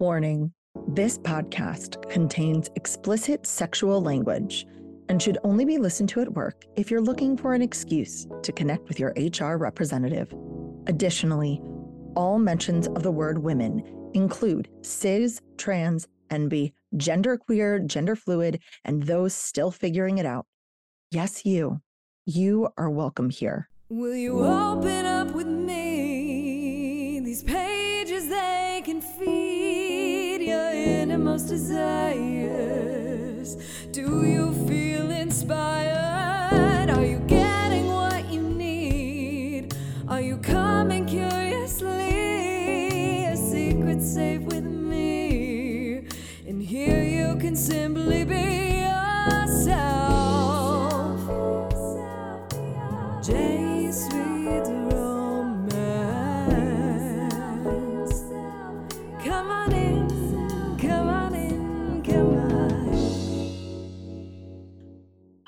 [0.00, 0.50] Warning
[0.88, 4.66] this podcast contains explicit sexual language
[5.10, 8.50] and should only be listened to at work if you're looking for an excuse to
[8.50, 10.34] connect with your HR representative.
[10.86, 11.60] Additionally,
[12.16, 13.82] all mentions of the word women
[14.14, 20.46] include cis, trans, NB, genderqueer, gender fluid, and those still figuring it out.
[21.10, 21.82] Yes, you.
[22.24, 23.68] You are welcome here.
[23.90, 25.59] Will you open up with me?
[31.40, 32.90] Innermost desires.
[33.92, 36.90] Do you feel inspired?
[36.90, 39.74] Are you getting what you need?
[40.08, 41.86] Are you coming curiously?
[43.26, 46.06] A secret safe with me.
[46.46, 48.49] And here you can simply be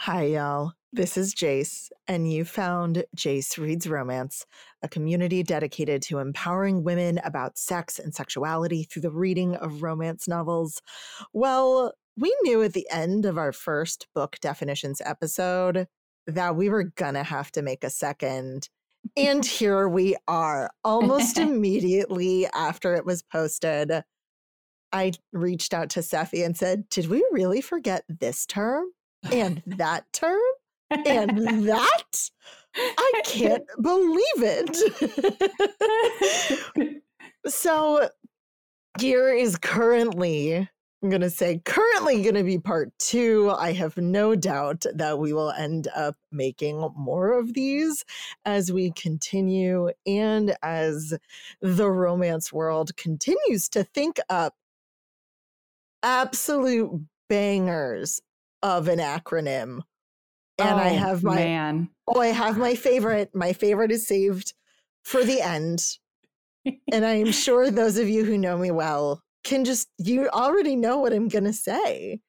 [0.07, 0.73] Hi, y'all.
[0.93, 4.45] This is Jace, and you found Jayce Reads Romance,
[4.83, 10.27] a community dedicated to empowering women about sex and sexuality through the reading of romance
[10.27, 10.83] novels.
[11.33, 15.87] Well, we knew at the end of our first book definitions episode
[16.27, 18.69] that we were gonna have to make a second.
[19.17, 24.03] And here we are, almost immediately after it was posted.
[24.93, 28.87] I reached out to Seffi and said, Did we really forget this term
[29.31, 30.41] and that term
[30.91, 32.31] and that?
[32.75, 34.77] I can't believe it.
[37.47, 38.09] so,
[38.99, 40.57] here is currently,
[41.03, 43.51] I'm going to say, currently going to be part two.
[43.57, 48.05] I have no doubt that we will end up making more of these
[48.45, 51.15] as we continue and as
[51.61, 54.55] the romance world continues to think up
[56.03, 56.91] absolute
[57.29, 58.21] bangers
[58.63, 59.83] of an acronym.
[60.59, 61.91] And I Oh, have my man.
[62.07, 63.35] Oh, I have my favorite.
[63.35, 64.55] My favorite is saved
[65.05, 65.81] for the end.
[66.93, 70.77] and I am sure those of you who know me well can just you already
[70.77, 72.21] know what I'm going to say.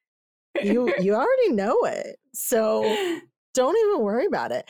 [0.61, 2.17] You you already know it.
[2.33, 2.83] So
[3.53, 4.69] don't even worry about it.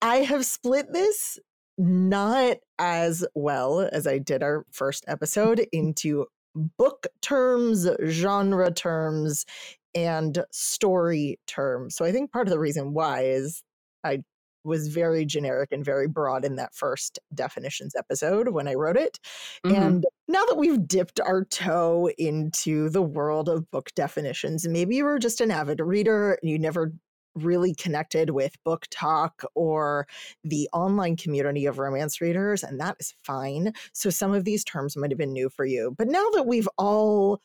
[0.00, 1.38] I have split this
[1.78, 9.46] not as well as I did our first episode into book terms, genre terms,
[9.94, 11.94] and story terms.
[11.96, 13.62] So I think part of the reason why is
[14.04, 14.22] I
[14.64, 19.18] was very generic and very broad in that first definitions episode when I wrote it.
[19.66, 19.76] Mhm.
[19.76, 25.04] And now that we've dipped our toe into the world of book definitions, maybe you
[25.04, 26.92] were just an avid reader and you never
[27.34, 30.06] really connected with book talk or
[30.44, 33.72] the online community of romance readers, and that is fine.
[33.94, 35.94] So some of these terms might have been new for you.
[35.96, 37.40] But now that we've all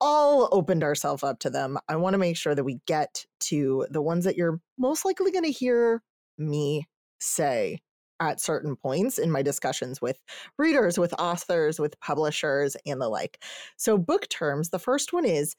[0.00, 3.86] all opened ourselves up to them, I want to make sure that we get to
[3.90, 6.02] the ones that you're most likely going to hear
[6.38, 6.86] me
[7.20, 7.80] say
[8.20, 10.22] at certain points in my discussions with
[10.58, 13.42] readers, with authors, with publishers, and the like.
[13.76, 15.56] So, book terms, the first one is,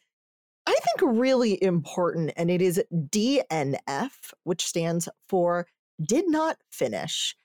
[0.68, 4.12] I think, really important, and it is DNF,
[4.44, 5.66] which stands for
[6.04, 7.36] did not finish.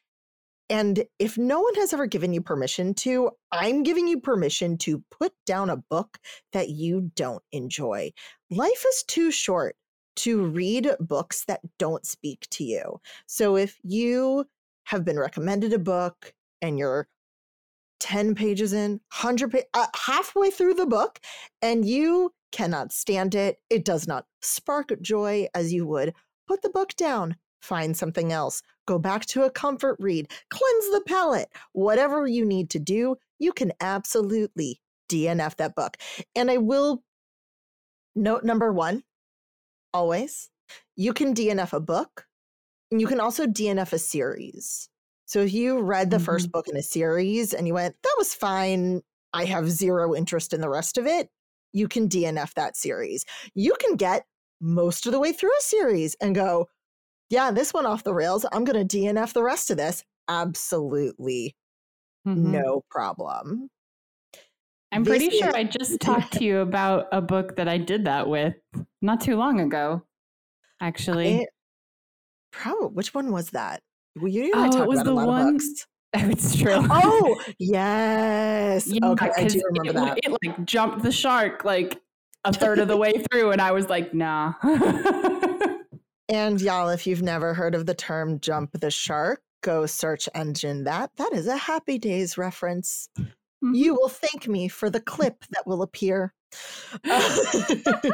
[0.68, 5.02] And if no one has ever given you permission to, I'm giving you permission to
[5.10, 6.18] put down a book
[6.52, 8.12] that you don't enjoy.
[8.50, 9.76] Life is too short
[10.16, 13.00] to read books that don't speak to you.
[13.26, 14.46] So if you
[14.84, 17.08] have been recommended a book and you're
[18.00, 21.20] 10 pages in, 100 pa- uh, halfway through the book
[21.62, 26.14] and you cannot stand it, it does not spark joy as you would,
[26.48, 31.02] put the book down, find something else, go back to a comfort read, cleanse the
[31.06, 35.96] palate, whatever you need to do, you can absolutely DNF that book.
[36.34, 37.02] And I will
[38.14, 39.02] note number one
[39.92, 40.50] always,
[40.96, 42.26] you can DNF a book
[42.90, 44.88] and you can also DNF a series.
[45.26, 46.52] So if you read the first mm-hmm.
[46.52, 49.02] book in a series and you went, that was fine,
[49.32, 51.28] I have zero interest in the rest of it,
[51.72, 53.24] you can DNF that series.
[53.54, 54.24] You can get
[54.60, 56.68] most of the way through a series and go,
[57.30, 58.44] yeah, this went off the rails.
[58.52, 60.04] I'm going to DNF the rest of this.
[60.28, 61.54] Absolutely
[62.26, 62.36] Mhm.
[62.38, 63.68] no problem.
[64.92, 67.78] I'm This pretty sure is- I just talked to you about a book that I
[67.78, 68.54] did that with
[69.02, 70.02] not too long ago.
[70.80, 71.48] Actually, It,
[72.52, 73.82] probably, which one was that?
[74.16, 75.58] Well, you and I Oh, it talked was about a the lot one-
[76.14, 76.72] it's true.
[76.90, 78.86] Oh, yes.
[78.86, 80.18] Yeah, okay, I do remember it, that.
[80.22, 82.00] It like jumped the shark like
[82.44, 84.54] a third of the way through, and I was like, nah.
[86.28, 90.84] And y'all, if you've never heard of the term jump the shark, go search engine
[90.84, 91.10] that.
[91.16, 93.08] That is a Happy Days reference.
[93.18, 93.76] Mhm.
[93.76, 96.34] You will thank me for the clip that will appear.
[97.04, 98.06] the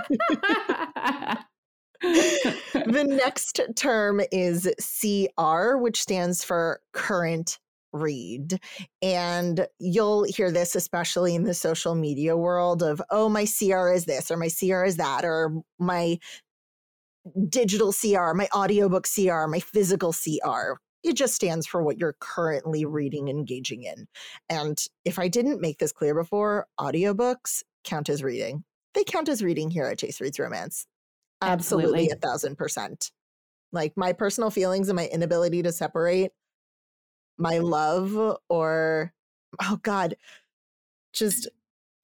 [3.09, 7.59] next term is CR, which stands for current
[7.93, 8.59] read.
[9.03, 14.07] And you'll hear this, especially in the social media world of, oh, my CR is
[14.07, 16.19] this, or my CR is that, or my
[17.49, 20.75] digital CR, my audiobook CR, my physical CR.
[21.03, 24.07] It just stands for what you're currently reading, engaging in.
[24.49, 28.65] And if I didn't make this clear before, audiobooks count as reading.
[28.95, 30.87] They count as reading here at Jayce Reads Romance.
[31.41, 32.11] Absolutely, Absolutely.
[32.11, 33.11] a thousand percent.
[33.73, 36.31] Like my personal feelings and my inability to separate
[37.39, 39.13] my love or,
[39.63, 40.15] oh God,
[41.13, 41.49] just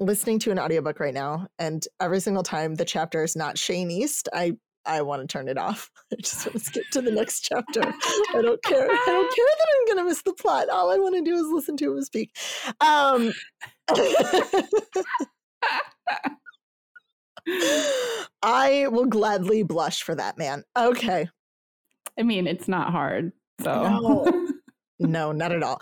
[0.00, 1.46] listening to an audiobook right now.
[1.58, 4.56] And every single time the chapter is not Shane East, I
[4.88, 5.90] I want to turn it off.
[6.12, 7.81] I just want to skip to the next chapter.
[7.82, 8.88] I don't care.
[8.90, 10.69] I don't care that I'm going to miss the plot.
[10.70, 12.31] All I want to do is listen to him speak.
[12.81, 13.32] Um,
[18.43, 20.64] I will gladly blush for that man.
[20.76, 21.29] Okay.
[22.19, 23.32] I mean, it's not hard.
[23.62, 24.49] So No.
[25.00, 25.81] No, not at all.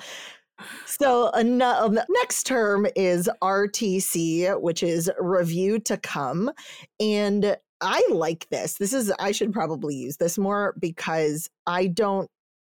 [0.87, 6.51] So, an- uh, next term is RTC, which is review to come.
[6.99, 8.75] And I like this.
[8.75, 12.31] This is, I should probably use this more because I don't,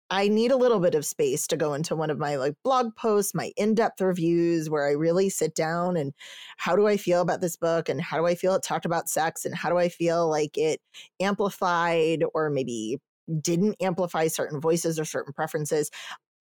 [0.10, 2.96] I need a little bit of space to go into one of my like blog
[2.96, 6.14] posts, my in depth reviews where I really sit down and
[6.58, 9.10] how do I feel about this book and how do I feel it talked about
[9.10, 10.80] sex and how do I feel like it
[11.20, 13.00] amplified or maybe
[13.42, 15.90] didn't amplify certain voices or certain preferences.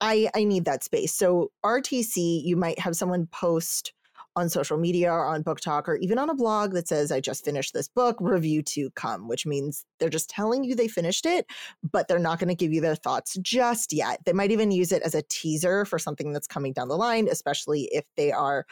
[0.01, 1.15] I, I need that space.
[1.15, 3.95] So RTC, you might have someone post
[4.37, 7.21] on social media or on book talk or even on a blog that says i
[7.21, 11.27] just finished this book review to come which means they're just telling you they finished
[11.27, 11.47] it
[11.91, 14.93] but they're not going to give you their thoughts just yet they might even use
[14.93, 18.67] it as a teaser for something that's coming down the line especially if they are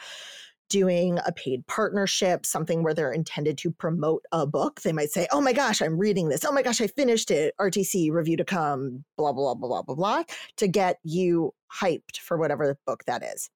[0.69, 5.27] doing a paid partnership, something where they're intended to promote a book, they might say,
[5.31, 6.43] Oh my gosh, I'm reading this.
[6.43, 7.53] Oh my gosh, I finished it.
[7.59, 10.23] RTC review to come, blah, blah, blah, blah, blah, blah,
[10.57, 13.51] to get you hyped for whatever book that is.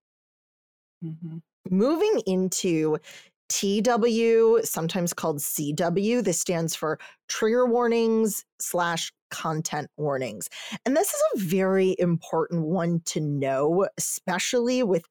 [1.03, 1.41] Mhm.
[1.71, 2.97] Moving into
[3.49, 10.49] TW, sometimes called CW, this stands for trigger warnings slash content warnings.
[10.85, 15.03] And this is a very important one to know, especially with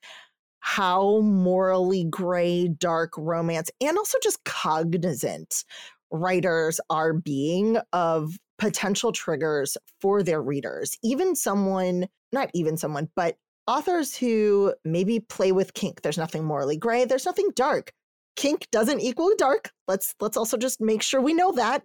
[0.60, 5.64] how morally gray, dark romance, and also just cognizant
[6.10, 10.96] writers are being of potential triggers for their readers.
[11.02, 16.02] Even someone, not even someone, but authors who maybe play with kink.
[16.02, 17.92] There's nothing morally gray, there's nothing dark.
[18.36, 19.70] Kink doesn't equal dark.
[19.88, 21.82] Let's let's also just make sure we know that.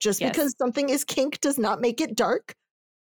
[0.00, 0.32] Just Yes.
[0.32, 2.54] because something is kink does not make it dark.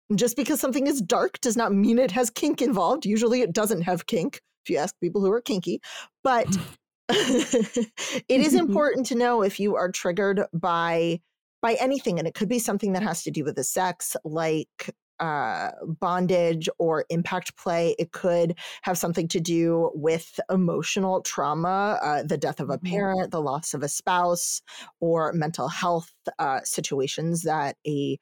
[0.09, 3.05] And Just because something is dark does not mean it has kink involved.
[3.05, 5.81] Usually it doesn't have kink if you ask people who are kinky.
[6.23, 6.47] But
[7.09, 7.91] it
[8.29, 11.19] is important to know if you are triggered by
[11.61, 14.93] by anything and it could be something that has to do with the sex like
[15.21, 17.95] uh, bondage or impact play.
[17.99, 22.79] It could have something to do with emotional trauma, uh, the death of a Mhm.
[22.79, 24.61] parent, the loss of a spouse,
[24.99, 28.19] or mental health uh, situations that a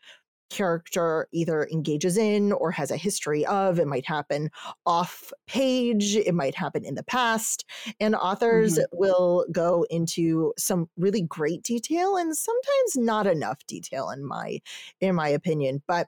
[0.49, 3.77] character either engages in or has a history of.
[3.79, 4.49] It might happen
[4.87, 7.65] off page, it might happen in the past.
[7.99, 14.25] And authors will go into some really great detail and sometimes not enough detail in
[14.25, 14.59] my
[15.01, 15.83] in my opinion.
[15.87, 16.07] But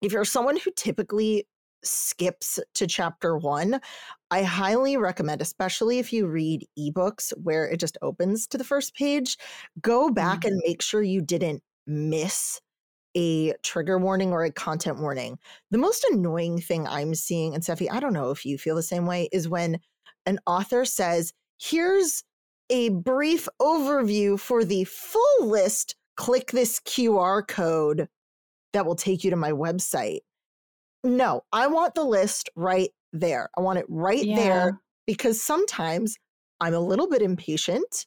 [0.00, 1.46] if you're someone who typically
[1.82, 3.80] skips to chapter one,
[4.30, 8.94] I highly recommend, especially if you read ebooks where it just opens to the first
[8.94, 9.36] page,
[9.80, 10.48] go back mm-hmm.
[10.48, 12.60] and make sure you didn't miss
[13.16, 15.38] a trigger warning or a content warning.
[15.70, 18.82] The most annoying thing I'm seeing, and Steffi, I don't know if you feel the
[18.82, 19.80] same way, is when
[20.26, 22.22] an author says, here's
[22.68, 25.96] a brief overview for the full list.
[26.16, 28.08] Click this QR code
[28.72, 30.20] that will take you to my website.
[31.04, 33.48] No, I want the list right there.
[33.56, 34.34] I want it right Yeah.
[34.34, 36.16] there because sometimes
[36.60, 38.06] I'm a little bit impatient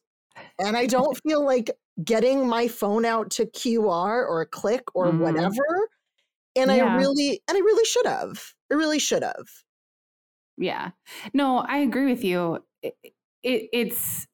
[0.60, 1.72] and I don't feel like
[2.04, 5.14] getting my phone out to QR or a click or Mhm.
[5.14, 5.90] whatever.
[6.56, 8.54] And I really, and I really should have.
[8.72, 9.48] I really should have.
[10.58, 10.92] Yeah.
[11.34, 12.64] No, I agree with you.
[12.82, 12.96] It,
[13.44, 14.28] it, it's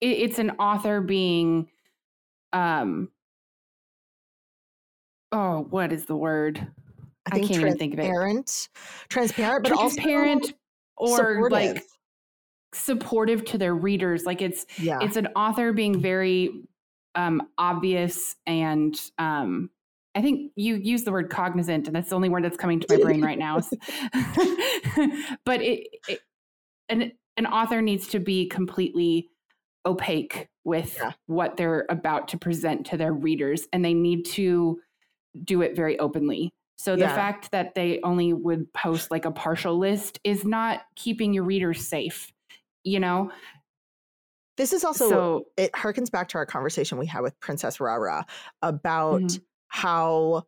[0.00, 1.70] it, it's an author being
[2.52, 3.10] um
[5.32, 6.66] oh, what is the word?
[7.32, 8.02] I I can't even think of it.
[8.04, 8.68] transparent,
[9.08, 10.54] transparent, but Transparent
[10.96, 11.82] also or like supportive.
[12.74, 14.24] supportive to their readers.
[14.24, 16.62] Like it's yeah, it's an author being very
[17.14, 19.70] um obvious and um
[20.14, 22.86] I think you use the word cognizant, and that's the only word that's coming to
[22.88, 23.60] my brain right now.
[25.44, 26.20] but it, it
[26.88, 29.28] and an author needs to be completely
[29.84, 31.12] opaque with Yeah.
[31.26, 34.80] what they're about to present to their readers and they need to
[35.44, 36.50] do it very openly.
[36.78, 37.14] So the Yeah.
[37.14, 41.86] fact that they only would post like a partial list is not keeping your readers
[41.86, 42.32] safe,
[42.84, 43.30] you know?
[44.56, 48.26] This is also so it harkens back to our conversation we had with Princess Rara
[48.62, 49.42] about Mhm.
[49.68, 50.46] how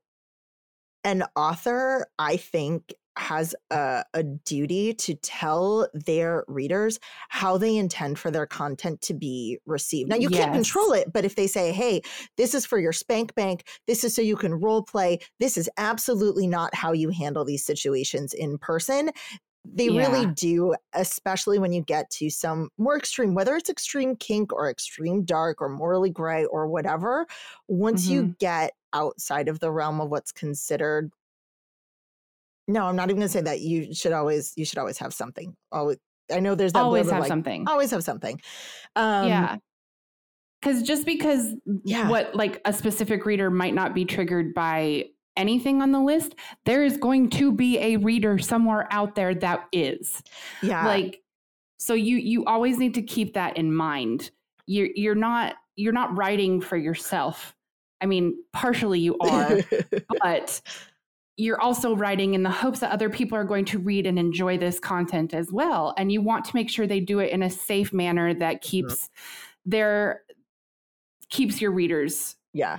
[1.04, 6.98] an author, I think, has a, a duty to tell their readers
[7.28, 10.08] how they intend for their content to be received.
[10.08, 12.02] Now, you can't control it, but if they say, hey,
[12.37, 15.68] this is for your spank bank, this is so you can role play, this is
[15.76, 19.10] absolutely not how you handle these situations in person.
[19.64, 24.52] They really do, especially when you get to some more extreme, whether it's extreme kink
[24.52, 27.26] or extreme dark or morally gray or whatever.
[27.66, 28.32] Once you Mm-hmm.
[28.38, 31.12] get outside of the realm of what's considered
[32.68, 33.60] no, I'm not even gonna say that.
[33.60, 35.56] You should always you should always have something.
[35.72, 35.96] Always
[36.32, 37.66] I know there's that always have like, something.
[37.66, 38.40] always have something.
[38.94, 39.56] Um yeah.
[40.62, 42.08] Cuz just because Yeah.
[42.08, 45.06] what like a specific reader might not be triggered by
[45.37, 46.34] anything on the list,
[46.64, 50.22] there is going to be a reader somewhere out there that is.
[50.62, 50.84] yeah.
[50.87, 51.22] like
[51.78, 54.32] so you you always need to keep that in mind
[54.66, 57.54] you're you're not you're not writing for yourself
[58.00, 59.58] i mean partially you are
[60.20, 60.60] but
[61.38, 64.59] you're also writing in the hopes that other people are going to read and enjoy
[64.59, 67.49] this content as well and you want to make sure they do it in a
[67.49, 69.09] safe manner that keeps
[69.64, 70.23] their
[71.30, 72.78] keeps your readers yeah.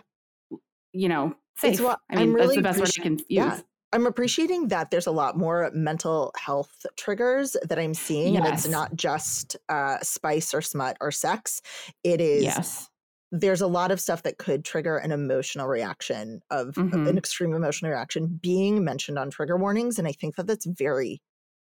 [0.92, 3.26] you know safe what- i mean I'm that's really the best word i can use
[3.30, 3.60] yeah.
[3.92, 8.68] I'm appreciating that there's a lot more mental health triggers that I'm seeing, and it's
[8.68, 11.64] not just uh, spice or smut or sex.
[12.04, 12.89] It is yes
[13.32, 17.08] there's a lot of stuff that could trigger an emotional reaction of of Mhm.
[17.08, 21.22] an extreme emotional reaction being mentioned on trigger warnings, and I think that that's very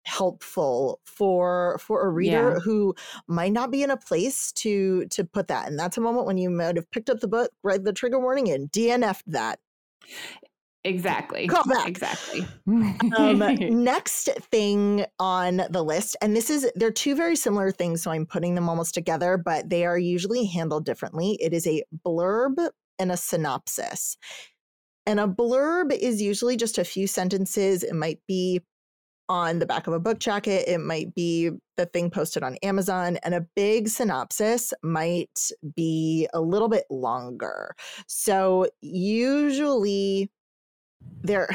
[0.07, 2.61] helpful for for a reader Yeah.
[2.61, 2.95] who
[3.29, 6.39] might not be in a place to to put that and that's a moment when
[6.39, 9.61] you might have picked up the book read the trigger warning and dnf'd that
[10.85, 11.47] exactly
[11.87, 12.47] exactly
[13.17, 13.39] um,
[13.85, 18.27] next thing on the list, and this is they're two very similar things, so I'm
[18.27, 21.39] putting them almost together, but they are usually handled differently.
[21.41, 24.17] It is a blurb and a synopsis.
[25.07, 27.83] And a blurb is usually just a few sentences.
[27.83, 28.63] It might be
[29.29, 33.19] on the back of a book jacket, it might be the thing posted on Amazon,
[33.25, 37.75] and a big synopsis might be a little bit longer.
[38.07, 40.31] So usually
[41.23, 41.49] they're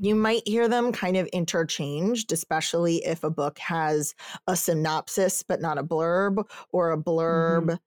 [0.00, 4.14] you might hear them kind of interchanged, especially if a book has
[4.46, 7.78] a synopsis but not a blurb, or a blurb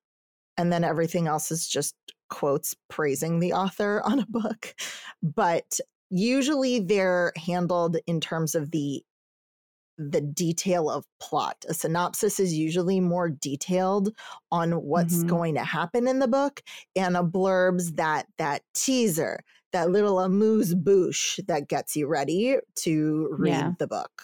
[0.57, 1.95] and then everything else is just
[2.29, 4.75] quotes praising the author on a book.
[5.23, 5.79] But
[6.11, 9.03] usually they're handled in terms of the
[9.97, 11.65] the detail of plot.
[11.69, 14.15] A synopsis is usually more detailed
[14.51, 15.27] on what's Mhm.
[15.27, 16.63] going to happen in the book,
[16.95, 19.39] and a blurb's that that teaser,
[19.73, 23.71] that little amuse bouche that gets you ready to read Yeah.
[23.79, 24.23] the book.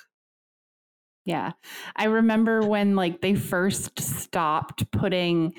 [1.25, 1.51] Yeah.
[1.95, 5.53] I remember when like they first stopped putting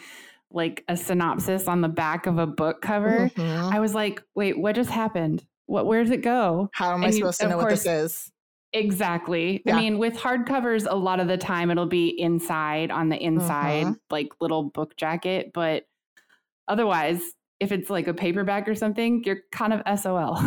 [0.50, 3.28] like a synopsis on the back of a book cover.
[3.36, 3.72] Mhm.
[3.72, 5.44] I was like, wait, what just happened?
[5.66, 6.70] What where does it go?
[6.72, 8.32] How am I and you- supposed to of know what this is?
[8.72, 9.62] Exactly.
[9.66, 9.76] Yeah.
[9.76, 13.86] I mean, with hardcovers, a lot of the time it'll be inside on the inside,
[13.86, 13.96] Mhm.
[14.10, 15.50] like little book jacket.
[15.52, 15.84] But
[16.68, 17.20] otherwise,
[17.60, 20.36] if it's like a paperback or something, you're kind of SOL.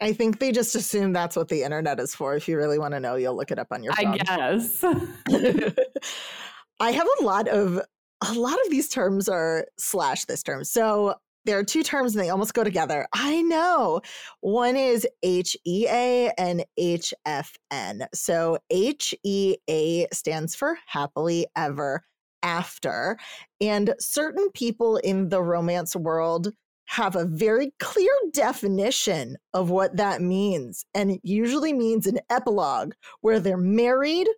[0.00, 2.36] I think they just assume that's what the internet is for.
[2.36, 4.14] If you really want to know, you'll look it up on your phone.
[4.14, 4.84] I guess.
[6.80, 7.80] I have a lot of
[8.26, 10.64] a lot of these terms are slash this term.
[10.64, 13.06] So there are two terms and they almost go together.
[13.14, 14.00] I know.
[14.40, 18.06] One is HEA and HFN.
[18.14, 22.02] So HEA stands for happily ever
[22.42, 23.18] after.
[23.60, 26.52] And certain people in the romance world
[26.86, 30.84] have a very clear definition of what that means.
[30.94, 34.28] And it usually means an epilogue where they're married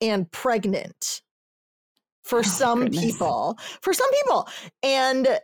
[0.00, 1.22] and pregnant
[2.24, 2.90] for Oh, some goodness.
[2.90, 3.58] people.
[3.82, 4.48] For some people.
[4.82, 5.40] And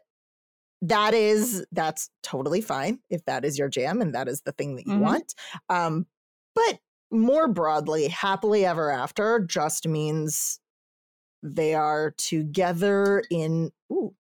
[0.83, 4.77] that is that's totally fine if that is your jam and that is the thing
[4.77, 4.99] that you Mhm.
[4.99, 5.35] want.
[5.71, 6.07] Um,
[6.55, 6.81] but
[7.11, 10.61] more broadly, happily ever after just means
[11.45, 14.15] they are together in ooh,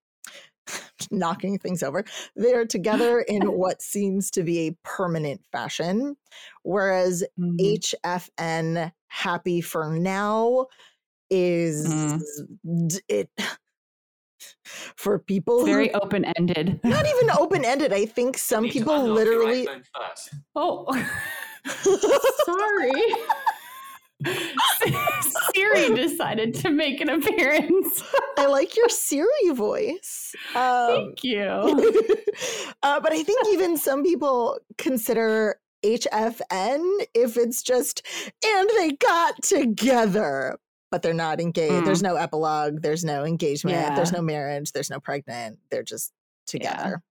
[1.10, 2.04] knocking things over.
[2.36, 6.16] They're together in what seems to be a permanent fashion,
[6.62, 7.56] whereas Mhm.
[7.60, 10.66] HFN happy for now
[11.30, 11.88] is
[12.66, 13.00] Mm.
[13.08, 13.30] it
[14.96, 16.80] for people It's who very open ended.
[16.84, 17.92] not even open ended.
[17.92, 19.68] I think some people literally.
[20.54, 20.86] Oh,
[22.44, 23.02] sorry.
[25.54, 28.02] Siri decided to make an appearance.
[28.38, 30.34] I like your Siri voice.
[30.54, 31.38] Um, Thank you.
[32.82, 38.06] uh, but I think even some people consider HFN if it's just,
[38.44, 40.56] and they got together,
[40.90, 41.72] but they're not engaged.
[41.72, 41.84] Mm.
[41.84, 45.58] There's no epilogue, there's no engagement, there's no marriage, there's no pregnant.
[45.70, 46.12] They're just
[46.46, 47.02] together.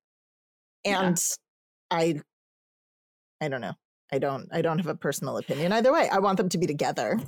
[0.86, 1.02] Yeah.
[1.02, 1.24] And
[1.92, 2.22] I,
[3.40, 3.74] I don't know.
[4.13, 4.48] I don't.
[4.51, 6.08] I don't have a personal opinion either way.
[6.10, 7.20] I want them to be together.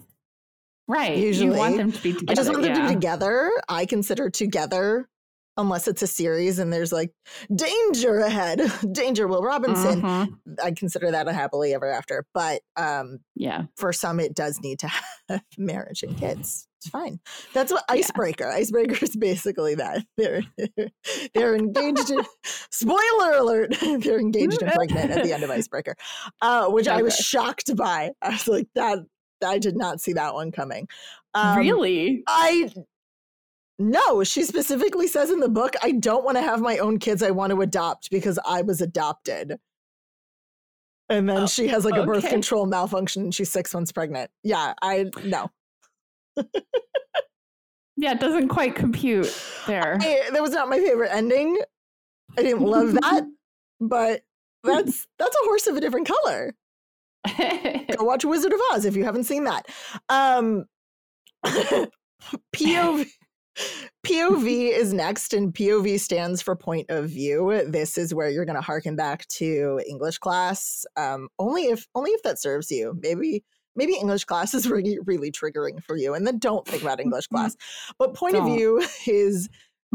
[0.87, 1.17] Right.
[1.17, 2.31] you Usually, want them to be together.
[2.31, 3.51] I just want them to be together.
[3.67, 5.09] I consider together,
[5.57, 7.11] unless it's a series and there's like
[7.53, 8.61] danger ahead,
[8.91, 9.27] danger.
[9.27, 10.01] Will Robinson.
[10.03, 10.37] Mhm.
[10.63, 12.23] I consider that a happily ever after.
[12.35, 13.63] But um, Yeah.
[13.77, 14.87] for some, it does need to
[15.29, 16.67] have marriage and kids.
[16.85, 17.19] It's fine.
[17.53, 17.95] That's what Yeah.
[17.95, 18.47] icebreaker.
[18.47, 20.43] Icebreaker is basically that they're
[21.33, 22.11] they're engaged.
[22.11, 22.19] In,
[22.71, 23.75] spoiler alert!
[23.81, 25.95] They're engaged and pregnant at the end of icebreaker,
[26.41, 28.11] uh, which I was shocked by.
[28.21, 28.99] I was like that.
[29.43, 30.87] I did not see that one coming.
[31.33, 32.23] Um, really?
[32.27, 32.71] I
[33.79, 37.23] no, she specifically says in the book, I don't want to have my own kids.
[37.23, 39.57] I want to adopt because I was adopted.
[41.09, 44.31] And then Oh, she has like a birth control malfunction and she's six months pregnant.
[44.43, 45.51] Yeah, I no.
[47.97, 49.33] Yeah, it doesn't quite compute
[49.67, 49.97] there.
[50.01, 51.57] I- that was not my favorite ending.
[52.37, 53.23] I didn't love that,
[53.79, 54.21] but
[54.63, 56.53] that's that's a horse of a different color.
[57.37, 59.65] Go watch Wizard of Oz if you haven't seen that.
[60.09, 60.65] Um
[62.55, 63.07] POV
[64.05, 67.63] POV is next, and POV stands for point of view.
[67.67, 72.11] This is where you're going to harken back to English class, um, only if only
[72.11, 72.99] if that serves you.
[73.01, 73.43] Maybe
[73.75, 77.25] maybe English class is really really triggering for you, and then don't think about English
[77.25, 77.35] mm-hmm.
[77.35, 77.55] class.
[77.97, 78.55] But point of Don't.
[78.55, 79.49] view is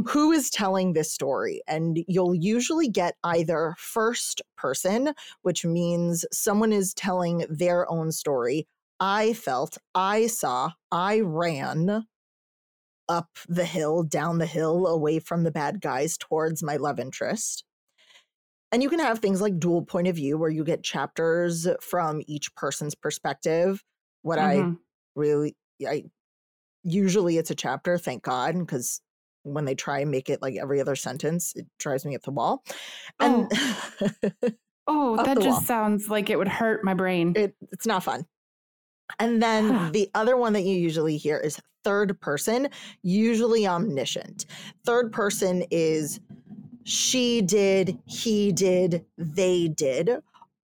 [0.08, 6.72] who is telling this story, and you'll usually get either first person, which means someone
[6.72, 8.66] is telling their own story.
[8.98, 12.06] I felt, I saw, I ran
[13.08, 17.64] up the hill, down the hill, away from the bad guys towards my love interest.
[18.72, 22.22] And you can have things like dual point of view where you get chapters from
[22.26, 23.82] each person's perspective.
[24.22, 24.78] What I Mhm.
[25.16, 25.56] really,
[25.86, 26.04] I
[26.84, 29.00] usually it's a chapter, thank God, because
[29.42, 32.30] when they try and make it like every other sentence, it drives me up the
[32.30, 32.62] wall.
[33.18, 33.50] And
[34.86, 35.60] Oh, Up that just wall.
[35.62, 37.32] sounds like it would hurt my brain.
[37.36, 38.26] it, it's not fun.
[39.18, 42.68] And then the other one that you usually hear is third person,
[43.02, 44.46] usually omniscient.
[44.84, 46.20] Third person is
[46.84, 50.10] she did, he did, they did.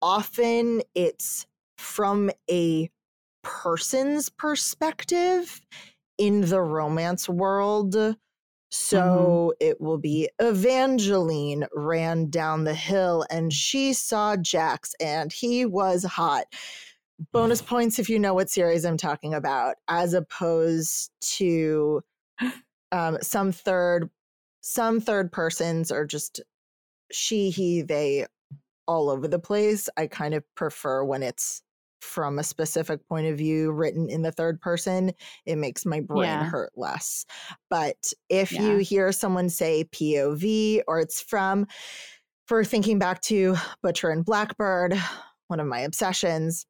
[0.03, 2.91] Often it's from a
[3.43, 5.61] person's perspective
[6.19, 7.97] in the romance world.
[8.71, 15.65] So it will be Evangeline ran down the hill and she saw Jacks and he
[15.65, 16.47] was hot.
[17.33, 22.03] Bonus points if you know what series I'm talking about, as opposed to
[22.93, 24.11] um, some third,
[24.69, 26.41] some third persons are just
[27.13, 28.27] she, he, they,
[28.89, 29.89] all over the place.
[29.97, 31.63] I kind of prefer when it's
[32.01, 35.13] from a specific point of view written in the third person.
[35.45, 36.51] It makes my brain Yeah.
[36.51, 37.27] hurt less.
[37.71, 38.63] But if Yeah.
[38.63, 41.69] you hear someone say POV or it's from,
[42.49, 44.95] for thinking back to Butcher and Blackbird,
[45.47, 46.67] one of my obsessions,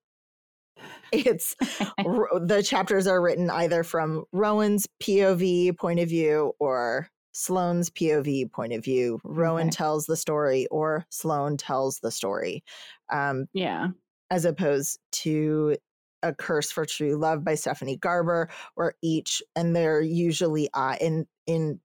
[1.13, 1.57] it's
[1.97, 8.73] the chapters are written either from Rowan's POV point of view or Sloane's POV point
[8.73, 9.21] of view.
[9.23, 9.77] Rowan Okay.
[9.77, 12.65] tells the story or Sloane tells the story,
[13.13, 13.89] um, yeah.
[14.31, 15.77] as opposed to
[16.23, 21.27] A Curse for True Love by Stephanie Garber, where each and they're usually uh, in
[21.47, 21.79] in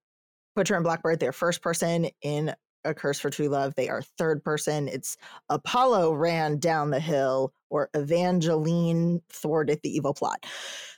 [0.56, 2.08] Butcher and Blackbird, they're first person.
[2.22, 2.56] In
[2.86, 4.88] A Curse for True Love, they are third person.
[4.88, 5.18] It's
[5.50, 10.46] Apollo ran down the hill, or Evangeline thwarted the evil plot.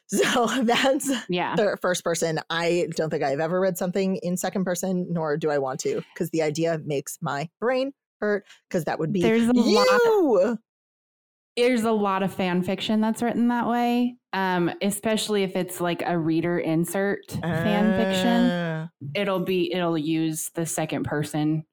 [0.08, 1.56] So that's Yeah.
[1.56, 2.40] the first person.
[2.50, 6.04] I don't think I've ever read something in second person, nor do I want to,
[6.14, 8.46] because the idea makes my brain hurt.
[8.70, 10.58] Because that would be There's a lot- you.
[11.56, 16.04] There's a lot of fan fiction that's written that way, um, especially if it's like
[16.06, 18.50] a reader insert fan fiction.
[18.52, 18.90] Ah.
[19.16, 21.64] It'll be it'll use the second person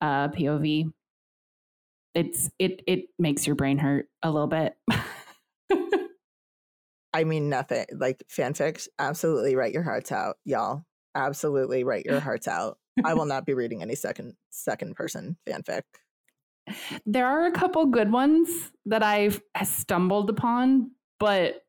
[0.00, 0.92] uh, POV.
[2.14, 4.74] It's it it makes your brain hurt a little bit.
[7.14, 8.88] I mean, nothing like fanfics.
[8.98, 10.84] Absolutely write your hearts out, y'all.
[11.14, 12.78] Absolutely write your hearts out.
[13.04, 15.82] I will not be reading any second second person fanfic.
[17.06, 18.48] there are a couple good ones
[18.86, 21.62] that I've stumbled upon, but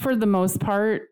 [0.00, 1.02] for the most part,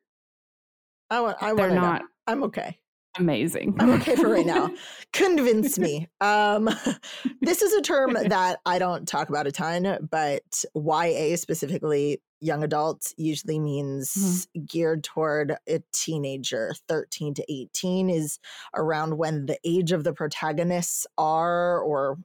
[1.11, 1.37] I want.
[1.41, 1.81] I they're want.
[1.81, 2.79] not I'm okay.
[3.19, 3.75] Amazing.
[3.79, 4.71] I'm okay for right now.
[5.13, 6.09] Convince me.
[6.21, 6.69] Um,
[7.41, 12.63] this is a term that I don't talk about a ton, but YA specifically young
[12.63, 14.65] adult usually means mm-hmm.
[14.65, 16.75] geared toward a teenager.
[16.89, 18.39] 13 to 18 is
[18.75, 22.19] around when the age of the protagonists are, or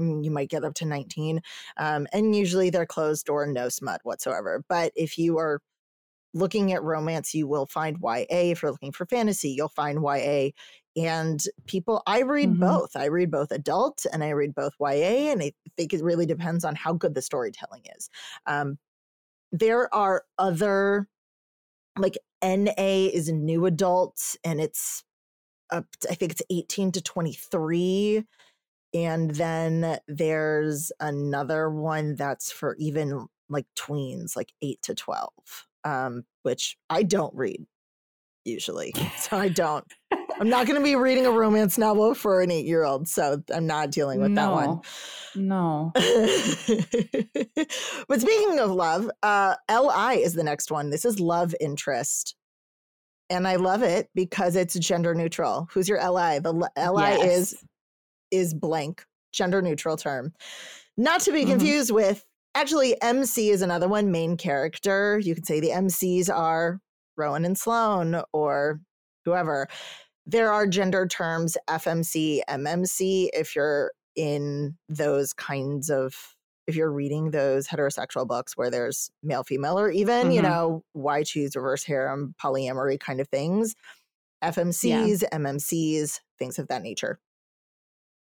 [0.00, 1.40] mm, you might get up to 19.
[1.78, 4.62] Um, and usually they're closed door, no smut whatsoever.
[4.68, 5.60] But if you are
[6.36, 8.26] looking at romance, you will find YA.
[8.28, 10.50] If you're looking for fantasy, you'll find YA.
[10.96, 12.60] And people, I read mm-hmm.
[12.60, 12.94] both.
[12.94, 15.32] I read both adult and I read both YA.
[15.32, 18.10] And I think it really depends on how good the storytelling is.
[18.46, 18.78] Um,
[19.50, 21.08] there are other,
[21.98, 25.04] like NA is new adults and it's
[25.70, 28.24] up, to, I think it's 18 to 23.
[28.94, 35.30] And then there's another one that's for even like tweens, like 8 to 12
[35.86, 37.64] um, which I don't read
[38.44, 38.92] usually.
[39.18, 39.84] So I don't.
[40.38, 43.08] I'm not going to be reading a romance novel for an eight year old.
[43.08, 44.80] So I'm not dealing with no, that one.
[45.34, 45.92] No.
[48.08, 50.90] but speaking of love, uh, LI is the next one.
[50.90, 52.36] This is love interest.
[53.30, 55.68] And I love it because it's gender neutral.
[55.72, 56.38] Who's your LI?
[56.38, 57.24] The LI yes.
[57.24, 57.64] is
[58.30, 60.32] is blank, gender neutral term.
[60.96, 61.50] Not to be mm-hmm.
[61.50, 61.96] confused mm-hmm.
[61.96, 62.24] with
[62.56, 65.18] Actually, MC is another one, main character.
[65.18, 66.80] You could say the MCs are
[67.14, 68.80] Rowan and Sloane or
[69.26, 69.68] whoever.
[70.24, 76.14] There are gender terms FMC, MMC if you're in those kinds of
[76.66, 80.30] if you're reading those heterosexual books where there's male female or even mm-hmm.
[80.30, 83.74] you know why choose reverse harem polyamory kind of things
[84.42, 85.38] fmcs yeah.
[85.38, 87.20] mmcs things of that nature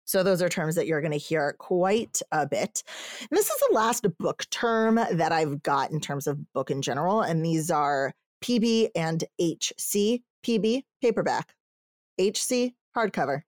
[0.08, 2.82] so those are terms that you're going to hear quite a bit.
[3.20, 6.80] And this is the last book term that I've got in terms of book in
[6.80, 7.20] general.
[7.20, 10.22] And these are PB and HC.
[10.42, 11.54] PB, paperback.
[12.18, 13.42] HC, hardcover.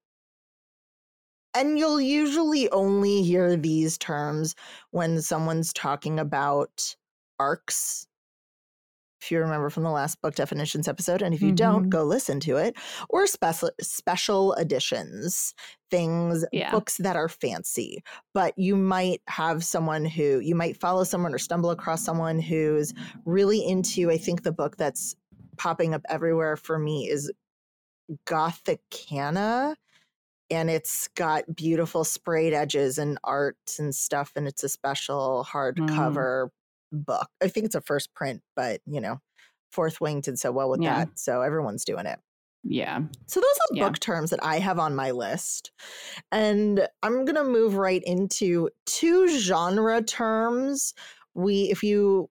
[1.55, 4.53] And you'll usually only hear these terms
[4.91, 6.95] when someone's talking about
[7.39, 8.05] arcs
[9.21, 11.21] if you remember from the last book definitions episode.
[11.21, 11.55] And if you mm-hmm.
[11.55, 12.75] don't, go listen to it.
[13.09, 15.53] Or special special editions,
[15.91, 16.71] things, yeah.
[16.71, 18.03] books that are fancy.
[18.33, 22.93] But you might have someone who you might follow someone or stumble across someone who's
[23.25, 25.15] really into, I think the book that's
[25.57, 27.31] popping up everywhere for me is
[28.25, 29.75] Gothikana
[30.49, 35.51] and it's got beautiful sprayed edges and art and stuff and it's a special mm.
[35.51, 36.49] hardcover mm
[36.91, 37.27] book.
[37.41, 39.19] I think it's a first print, but you know,
[39.71, 41.05] Fourth Wing did so well with yeah.
[41.05, 41.19] that.
[41.19, 42.19] So everyone's doing it.
[42.63, 42.99] Yeah.
[43.25, 43.87] So those are yeah.
[43.87, 45.71] book terms that I have on my list.
[46.31, 50.93] And I'm going to move right into two genre terms.
[51.33, 52.29] We if you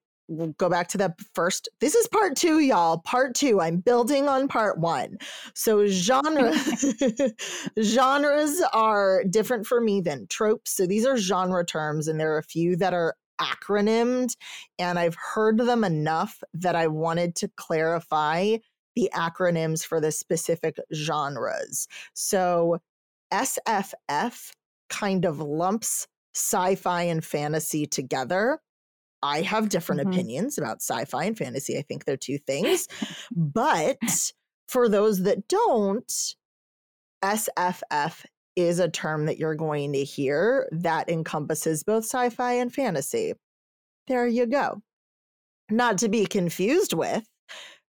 [0.57, 4.46] go back to that first this is part 2 y'all part 2 i'm building on
[4.46, 5.18] part 1
[5.55, 6.55] so genre
[7.83, 12.38] genres are different for me than tropes so these are genre terms and there are
[12.38, 14.37] a few that are acronymed,
[14.79, 18.57] and I've heard them enough that I wanted to clarify
[18.96, 21.87] the acronyms for the specific genres.
[22.14, 22.79] So
[23.33, 24.53] SFF
[24.88, 28.61] kind of lumps sci fi and fantasy together.
[29.22, 30.12] I have different mm-hmm.
[30.12, 31.79] opinions about sci fi and fantasy.
[31.79, 32.88] I think they're two things.
[33.31, 34.33] but
[34.68, 36.12] for those that don't,
[37.22, 38.24] SFF
[38.57, 43.35] is a term that you're going to hear that encompasses both sci fi and fantasy.
[44.07, 44.83] There you go.
[45.71, 47.25] Not to be confused with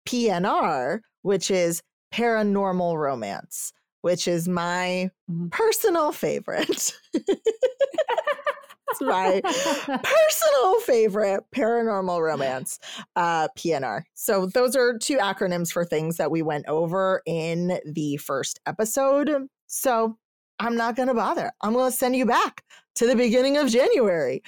[0.09, 1.83] PNR, which is
[2.15, 5.49] paranormal romance, which is my mm-hmm.
[5.49, 6.93] personal favorite.
[7.15, 9.41] it's my
[10.05, 12.79] personal favorite paranormal romance,
[13.17, 14.03] uh, PNR.
[14.15, 19.49] So, those are two acronyms for things that we went over in the first episode.
[19.67, 20.17] So,
[20.59, 21.53] I'm not going to bother.
[21.63, 22.63] I'm going to send you back
[22.97, 24.43] to the beginning of January.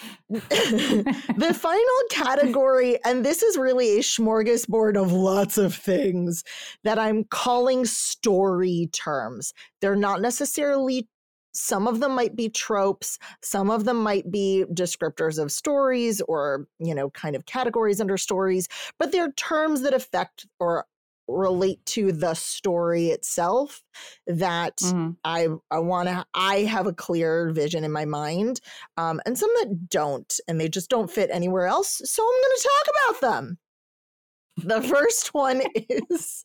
[0.30, 6.44] the final category, and this is really a smorgasbord of lots of things
[6.84, 9.52] that I'm calling story terms.
[9.80, 11.08] They're not necessarily
[11.54, 16.66] some of them might be tropes some of them might be descriptors of stories or
[16.78, 20.86] you know kind of categories under stories but they're terms that affect or
[21.32, 23.82] relate to the story itself
[24.26, 25.10] that mm-hmm.
[25.24, 28.60] i i want to i have a clear vision in my mind
[28.96, 32.56] um, and some that don't and they just don't fit anywhere else so i'm going
[32.56, 33.58] to talk about them
[34.58, 36.44] the first one is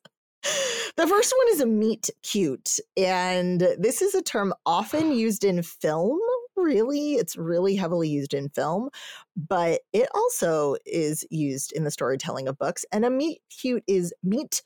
[0.95, 5.61] the first one is a meet cute and this is a term often used in
[5.61, 6.19] film
[6.55, 8.89] really it's really heavily used in film
[9.35, 14.13] but it also is used in the storytelling of books and a meet cute is
[14.23, 14.63] meet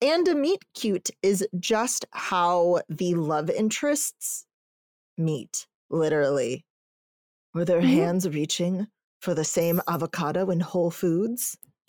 [0.00, 4.46] and a meet cute is just how the love interests
[5.16, 6.64] meet, literally.
[7.54, 7.88] With their mm-hmm.
[7.88, 8.86] hands reaching
[9.20, 11.56] for the same avocado in Whole Foods?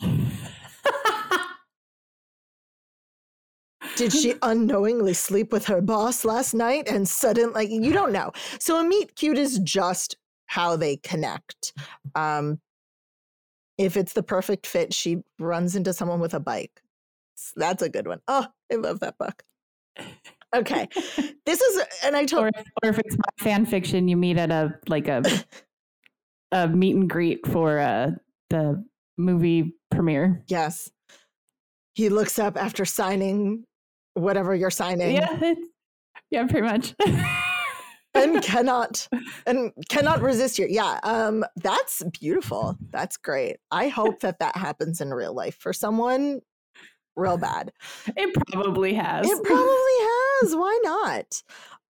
[3.96, 8.32] Did she unknowingly sleep with her boss last night and suddenly like you don't know.
[8.58, 11.74] So a meet cute is just how they connect.
[12.14, 12.60] Um
[13.76, 16.82] if it's the perfect fit, she runs into someone with a bike.
[17.56, 18.20] That's a good one.
[18.28, 19.42] Oh, I love that book.
[20.54, 20.88] Okay.
[21.46, 24.36] This is and I told or, if, or if it's my fan fiction, you meet
[24.36, 25.22] at a like a
[26.52, 28.10] a meet and greet for uh
[28.50, 28.84] the
[29.18, 30.44] movie premiere.
[30.46, 30.88] Yes.
[31.94, 33.64] He looks up after signing
[34.14, 35.16] whatever you're signing.
[35.16, 35.68] Yeah, it's,
[36.30, 36.94] yeah, pretty much.
[38.14, 39.08] and cannot
[39.44, 40.68] and cannot resist you.
[40.70, 42.76] Yeah, um that's beautiful.
[42.92, 43.56] That's great.
[43.72, 46.42] I hope that that happens in real life for someone
[47.20, 47.72] real bad.
[48.16, 49.26] It probably has.
[49.28, 49.66] It probably
[50.42, 50.56] has.
[50.56, 51.42] Why not?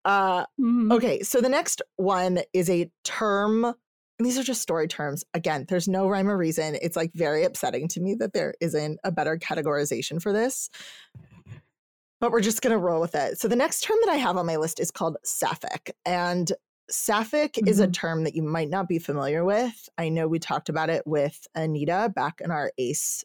[0.05, 0.93] Uh Mhm.
[0.95, 5.25] okay, so the next one is a term and these are just story terms.
[5.33, 6.77] Again, there's no rhyme or reason.
[6.83, 10.69] It's like very upsetting to me that there isn't a better categorization for this.
[12.21, 13.39] But we're just going to roll with it.
[13.39, 15.97] So the next term that I have on my list is called sapphic.
[16.05, 16.53] And
[16.91, 17.93] sapphic is a Mhm.
[17.95, 19.89] term that you might not be familiar with.
[19.97, 23.25] I know we talked about it with Anita back in our ACE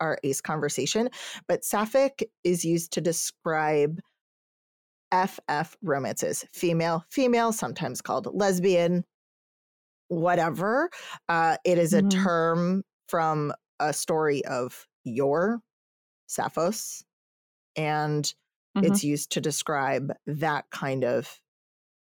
[0.00, 1.08] our ACE conversation,
[1.46, 4.00] but sapphic is used to describe
[5.12, 9.04] FF romances, female, female, sometimes called lesbian,
[10.08, 10.90] whatever.
[11.28, 12.28] Uh, it is a Mhm.
[12.28, 15.60] term from a story of your
[16.28, 17.04] Sappho's,
[17.76, 18.34] and
[18.74, 18.98] Mhm.
[18.98, 21.40] it's used to describe that kind of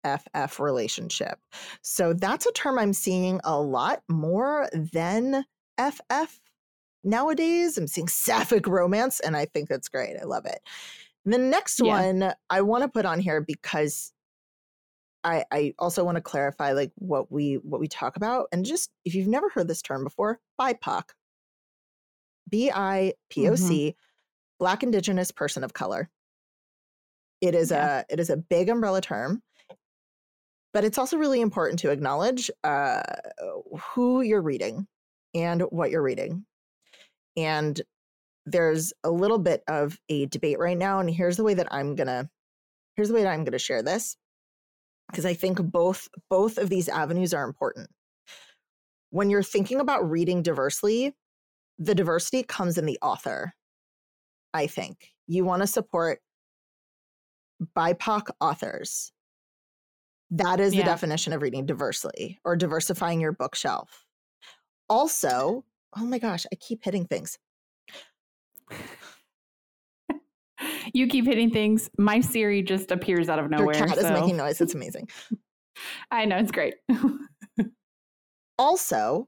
[0.06, 1.40] FF relationship.
[1.84, 5.46] So that's a term I'm seeing a lot more than
[5.78, 6.40] FF
[7.08, 7.78] nowadays.
[7.78, 10.18] I'm seeing sapphic romance, and I think that's great.
[10.22, 10.60] I love it.
[11.26, 12.12] The next Yeah.
[12.12, 14.14] one I want to put on here because
[15.24, 18.92] I, I also want to clarify like what we what we talk about and just
[19.04, 21.04] if you've never heard this term before, BIPOC.
[22.50, 23.96] B I P O C,
[24.58, 26.10] Black Indigenous Person of Color.
[27.42, 28.04] It is Yeah.
[28.10, 29.44] a it is a big umbrella term,
[30.72, 33.02] but it's also really important to acknowledge uh,
[33.94, 34.88] who you're reading
[35.36, 36.46] and what you're reading.
[37.38, 37.80] And
[38.46, 41.96] there's a little bit of a debate right now, and here's the way that I'm
[41.96, 42.30] gonna
[42.96, 44.18] here's the way that I'm gonna share this
[45.10, 47.90] because I think both both of these avenues are important.
[49.10, 51.16] When you're thinking about reading diversely,
[51.80, 53.54] the diversity comes in the author.
[54.54, 56.20] I think you want to support
[57.76, 59.12] BIPOC authors.
[60.32, 64.06] That is the definition of reading diversely or diversifying your bookshelf.
[64.90, 65.64] Also,
[65.96, 67.38] oh my gosh, I keep hitting things.
[70.94, 71.90] You keep hitting things.
[71.98, 73.76] My Siri just appears out of Your nowhere.
[73.76, 74.62] cat is making noise.
[74.62, 75.08] It's amazing.
[76.12, 76.76] I know it's great.
[78.58, 79.28] also,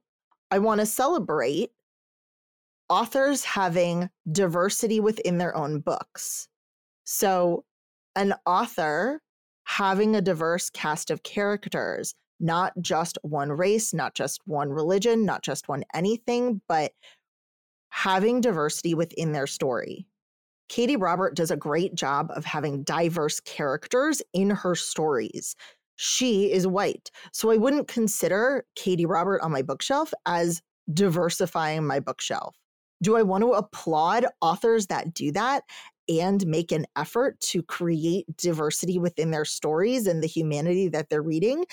[0.50, 1.70] I want to celebrate
[2.90, 6.48] authors having diversity within their own books.
[7.04, 7.66] So,
[8.16, 9.22] an author
[9.66, 15.44] having a diverse cast of characters, not just one race, not just one religion, not
[15.44, 16.92] just one anything, but
[17.90, 20.06] having diversity within their story.
[20.70, 25.56] Katee Robert does a great job of having diverse characters in her stories.
[25.96, 27.10] She is white.
[27.34, 30.62] So I wouldn't consider Katee Robert on my bookshelf as
[30.94, 32.56] diversifying my bookshelf.
[33.02, 35.64] Do I want to applaud authors that do that
[36.10, 41.22] and make an effort to create diversity within their stories and the humanity that they're
[41.24, 41.66] reading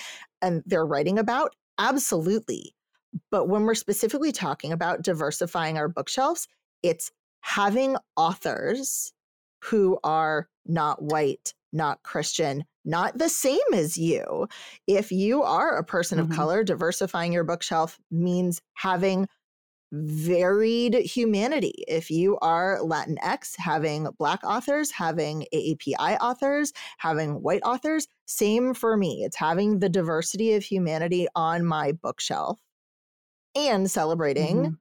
[0.43, 1.55] and they're writing about?
[1.79, 2.75] Absolutely.
[3.31, 6.49] But when we're specifically talking about diversifying our bookshelves,
[6.83, 9.13] it's having authors
[9.63, 14.49] who are not white, not Christian, not the same as you.
[14.87, 16.21] If you are a person Mhm.
[16.21, 19.29] of color, diversifying your bookshelf means having
[19.93, 21.85] varied humanity.
[21.87, 28.97] If you are Latinx, having Black authors, having AAPI authors, having white authors, same for
[28.97, 29.23] me.
[29.25, 32.59] It's having the diversity of humanity on my bookshelf
[33.55, 34.79] and celebrating Mhm.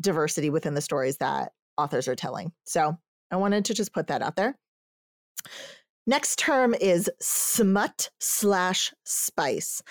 [0.00, 2.52] diversity within the stories that authors are telling.
[2.64, 2.96] So
[3.30, 4.58] I wanted to just put that out there.
[6.06, 9.82] Next term is smut slash spice.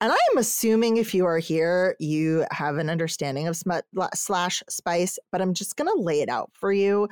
[0.00, 3.84] And I am assuming if you are here, you have an understanding of smut
[4.14, 7.08] slash spice, but I'm just going to lay it out for you.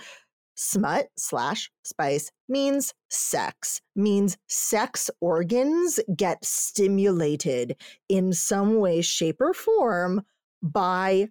[0.54, 7.76] Smut slash spice means sex, means sex organs get stimulated
[8.08, 10.22] in some way, shape, or form
[10.62, 11.28] by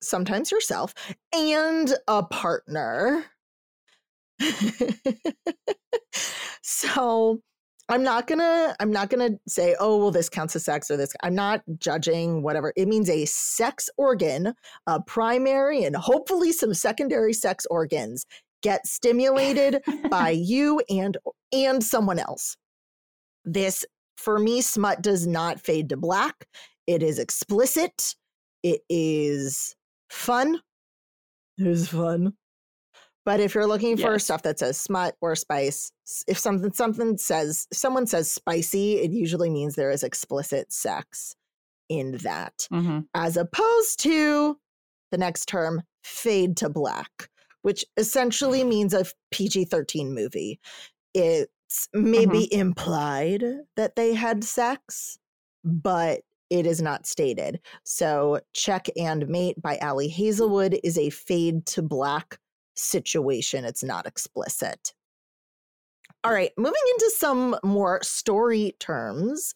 [0.00, 0.94] sometimes yourself
[1.34, 3.24] and a partner.
[6.62, 7.42] so
[7.90, 11.14] I'm not gonna I'm not gonna say, oh well, this counts as sex or this.
[11.22, 12.72] I'm not judging whatever.
[12.76, 14.52] It means a sex organ,
[14.86, 18.26] a primary and hopefully some secondary sex organs
[18.62, 21.16] get stimulated by you and
[21.52, 22.56] and someone else.
[23.44, 23.84] This
[24.18, 26.46] for me, smut does not fade to black.
[26.86, 28.14] It is explicit.
[28.62, 29.76] It is
[30.10, 30.60] fun.
[31.56, 32.34] It is fun.
[33.28, 34.24] But if you're looking for Yes.
[34.24, 35.92] stuff that says smut or spice,
[36.26, 41.36] if something something says someone says spicy, it usually means there is explicit sex
[41.90, 43.06] in that, Mhm.
[43.12, 44.58] as opposed to
[45.10, 47.28] the next term, fade to black,
[47.60, 50.58] which essentially means a PG-13 movie.
[51.12, 53.44] It's maybe implied
[53.76, 55.18] that they had sex,
[55.62, 57.60] but it is not stated.
[57.84, 62.38] So, Check and Mate by Ali Hazelwood is a fade to black
[62.78, 63.64] situation.
[63.64, 64.94] It's not explicit.
[66.24, 69.54] All right, moving into some more story terms.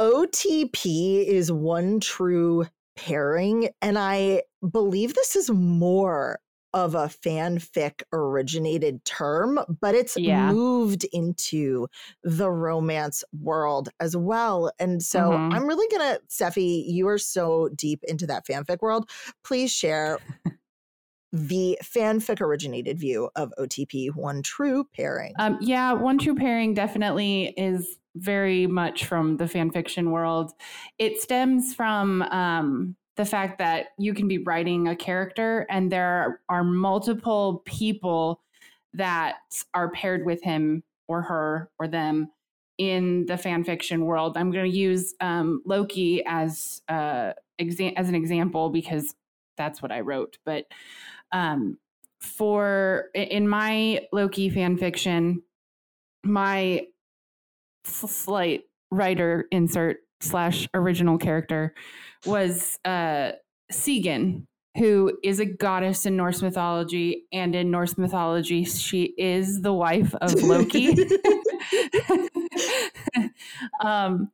[0.00, 6.40] OTP is one true pairing, and I believe this is more
[6.72, 10.54] of a fanfic originated term, but it's Yeah.
[10.54, 11.88] moved into
[12.22, 14.70] the romance world as well.
[14.78, 15.50] And so Mhm.
[15.50, 19.10] I'm really gonna, Steffi, you are so deep into that fanfic world.
[19.42, 20.20] Please share
[21.32, 25.32] the fanfic originated view of OTP, one true pairing.
[25.38, 30.52] Um, yeah, one true pairing definitely is very much from the fanfiction world.
[30.98, 36.40] It stems from um, the fact that you can be writing a character and there
[36.48, 38.40] are multiple people
[38.94, 39.36] that
[39.74, 42.30] are paired with him or her or them
[42.78, 44.36] in the fanfiction world.
[44.36, 49.14] I'm going to use um, Loki as uh, exa- as an example because
[49.56, 50.38] that's what I wrote.
[50.44, 50.64] But
[51.32, 51.78] um,
[52.20, 55.42] for in my Loki fan fiction,
[56.22, 56.86] my
[57.84, 61.74] slight writer insert slash original character
[62.26, 63.32] was uh
[63.72, 69.72] Sigyn, who is a goddess in Norse mythology, and in Norse mythology, she is the
[69.72, 70.94] wife of Loki.
[73.84, 74.30] um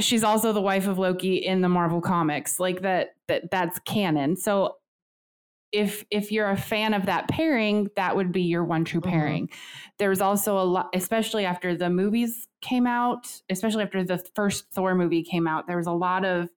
[0.00, 2.58] she's also the wife of Loki in the Marvel comics.
[2.58, 4.36] Like that that that's canon.
[4.36, 4.76] So
[5.74, 9.50] if if you're a fan of that pairing, that would be your one true Mhm.
[9.98, 14.66] There was also a lot, especially after the movies came out, especially after the first
[14.72, 15.66] Thor movie came out.
[15.66, 16.48] There was a lot of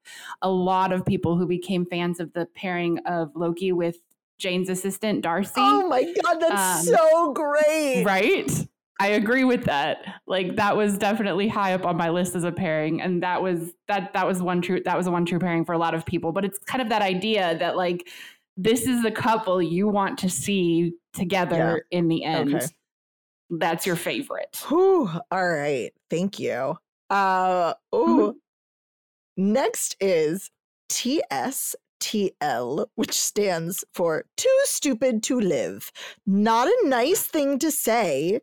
[0.41, 3.97] a lot of people who became fans of the pairing of Loki with
[4.39, 5.53] Jane's assistant Darcy.
[5.57, 8.03] oh my God, that's Um, so great.
[8.05, 8.67] Right?
[8.99, 9.97] I agree with that.
[10.27, 13.73] Like that was definitely high up on my list as a pairing and that was
[13.87, 16.05] that that was one true that was a one true pairing for a lot of
[16.05, 18.07] people, but it's kind of that idea that like
[18.57, 22.55] this is the couple you want to see together in the end.
[22.55, 22.65] Okay.
[23.49, 24.61] That's your favorite.
[24.67, 25.91] Whew, all right.
[26.09, 26.77] Thank you.
[27.09, 28.35] Uh oh.
[29.37, 30.49] Next is
[30.91, 35.91] TSTL, which stands for Too Stupid to Live.
[36.25, 38.41] Not a nice thing to say,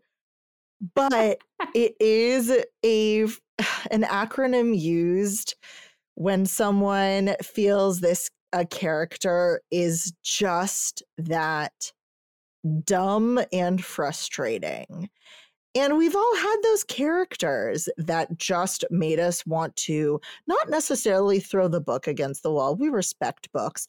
[0.94, 1.38] but
[1.74, 2.50] it is
[2.84, 3.22] a
[3.90, 5.56] an acronym used
[6.14, 11.92] when someone feels this a character is just that
[12.84, 15.10] dumb and frustrating.
[15.76, 21.66] And we've all had those characters that just made us want to not necessarily throw
[21.66, 22.76] the book against the wall.
[22.76, 23.88] We respect books,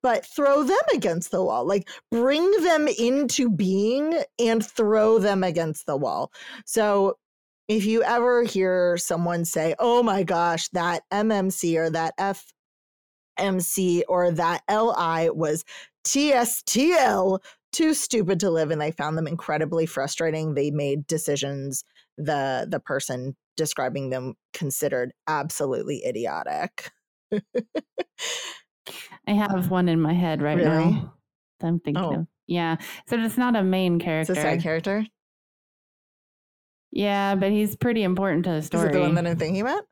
[0.00, 1.66] but throw them against the wall.
[1.66, 6.30] Like bring them into being and throw them against the wall.
[6.66, 7.18] So
[7.66, 12.14] if you ever hear someone say, oh my gosh, that MMC or that
[13.38, 15.64] FMC or that LI was
[16.06, 17.40] TSTL,
[17.72, 21.82] too stupid to live and they found them incredibly frustrating they made decisions
[22.16, 26.92] the the person describing them considered absolutely idiotic
[29.26, 30.68] I have one in my head right Really?
[30.92, 31.14] now.
[31.62, 32.14] I'm thinking Oh.
[32.20, 32.26] of.
[32.46, 32.76] Yeah.
[33.08, 34.32] So it's not a main character.
[34.32, 35.04] it's a side character
[36.92, 38.90] Yeah, but he's pretty important to the is story.
[38.90, 39.84] it the one that i'm thinking about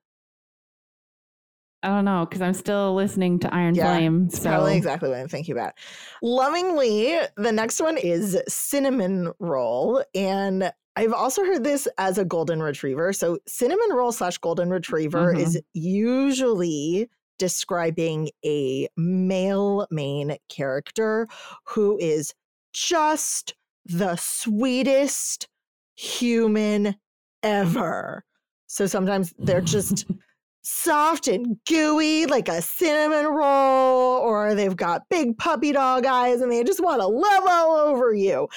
[1.83, 4.31] I don't know because I'm still listening to Iron Yeah, Flame.
[4.31, 5.75] So probably exactly what i'm thinking about
[6.23, 12.63] lovingly the next one is cinnamon roll and I've also heard this as a golden
[12.63, 13.13] retriever.
[13.13, 15.41] So, cinnamon roll slash golden retriever mm-hmm.
[15.41, 17.09] is usually
[17.39, 21.29] describing a male main character
[21.65, 22.35] who is
[22.75, 23.55] just
[23.87, 25.49] the sweetest
[25.95, 26.97] human
[27.43, 28.25] ever.
[28.67, 30.05] So, sometimes they're just
[30.63, 36.51] soft and gooey like a cinnamon roll, or they've got big puppy dog eyes and
[36.51, 38.49] they just want to love all over you.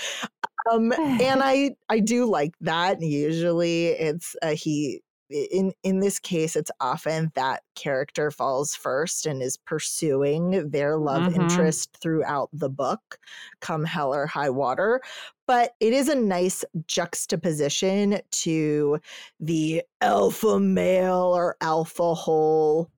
[0.71, 3.01] Um, and I I do like that.
[3.01, 9.41] Usually, it's uh, he in in this case it's often that character falls first and
[9.41, 11.35] is pursuing their love Mhm.
[11.35, 13.17] interest throughout the book
[13.59, 15.01] come hell or high water
[15.47, 18.99] but it is a nice juxtaposition to
[19.39, 22.91] the alpha male or alpha hole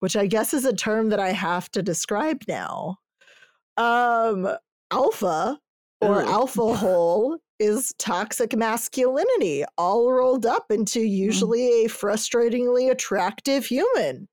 [0.00, 2.96] which i guess is a term that i have to describe now
[3.76, 4.48] um
[4.90, 5.60] alpha
[6.00, 6.28] or Ugh.
[6.28, 11.10] alpha hole is toxic masculinity all rolled up into Mm.
[11.10, 14.28] usually a frustratingly attractive human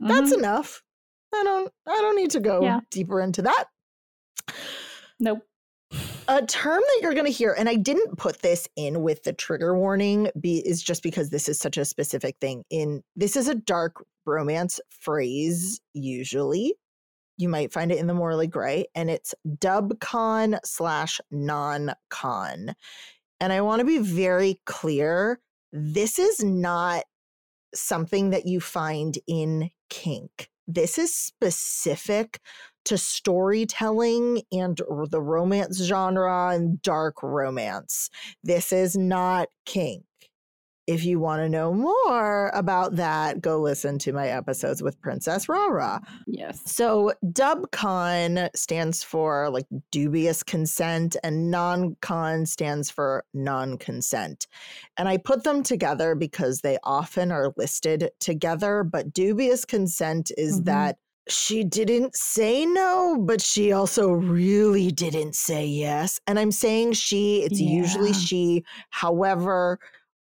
[0.00, 0.38] that's Mhm.
[0.38, 0.82] enough
[1.34, 2.80] i don't i don't need to go Yeah.
[2.90, 3.64] deeper into that
[5.18, 5.40] nope.
[6.28, 9.32] a term that you're going to hear and i didn't put this in with the
[9.32, 13.48] trigger warning be, is just because this is such a specific thing in this is
[13.48, 16.74] a dark romance phrase usually
[17.36, 22.74] you might find it in the morally gray and it's dubcon slash non-con
[23.40, 25.40] and i want to be very clear
[25.72, 27.04] this is not
[27.74, 32.40] something that you find in kink this is specific
[32.86, 34.80] to storytelling and
[35.10, 38.10] the romance genre and dark romance.
[38.44, 40.04] This is not kink.
[40.86, 45.48] If you want to know more about that, go listen to my episodes with Princess
[45.48, 46.00] Rara.
[46.26, 46.60] Yes.
[46.64, 54.46] So, dubcon stands for like dubious consent, and non con stands for non consent.
[54.96, 58.84] And I put them together because they often are listed together.
[58.84, 60.64] But dubious consent is Mhm.
[60.66, 66.20] that she didn't say no, but she also really didn't say yes.
[66.28, 68.64] And I'm saying she, it's usually she.
[68.90, 69.80] However,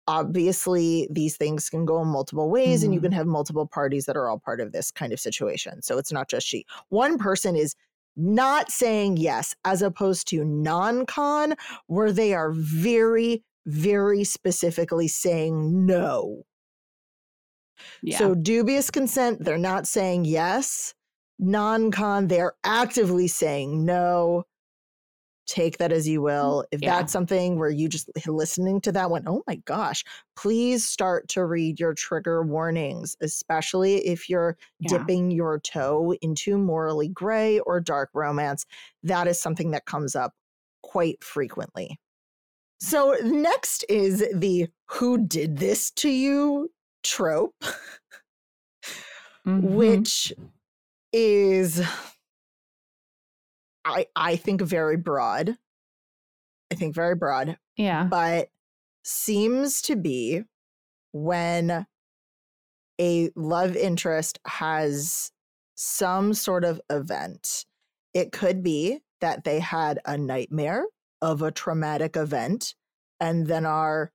[0.09, 3.19] obviously these things can go in multiple ways and you can mm-hmm.
[3.19, 6.29] have multiple parties that are all part of this kind of situation so it's not
[6.29, 6.65] just she.
[6.89, 7.75] One person is
[8.17, 11.55] not saying yes as opposed to non-con
[11.87, 16.43] where they are very very specifically saying no.
[18.03, 18.19] Yeah.
[18.19, 20.95] so dubious consent they're not saying yes.
[21.39, 24.45] Non-con they're actively saying no
[25.53, 26.97] take that as you will if Yeah.
[26.97, 30.03] that's something where you just listening to that one oh my gosh
[30.35, 34.97] please start to read your trigger warnings especially if you're Yeah.
[34.97, 38.65] dipping your toe into morally gray or dark romance
[39.03, 40.33] that is something that comes up
[40.83, 41.99] quite frequently
[42.81, 46.71] so next is the who did this to you
[47.03, 47.63] trope
[49.47, 49.61] Mhm.
[49.77, 50.33] which
[51.13, 51.83] is
[53.85, 55.57] I I think very broad.
[56.71, 58.05] I think very broad, yeah.
[58.05, 58.49] but
[59.05, 60.43] seems to be
[61.13, 61.87] when
[63.01, 65.33] a love interest has
[65.75, 67.67] some sort of event.
[68.15, 70.87] It could be that they had a nightmare
[71.21, 72.75] of a traumatic event
[73.21, 74.13] and then are